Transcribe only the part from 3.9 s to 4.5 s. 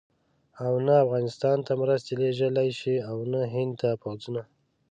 پوځونه.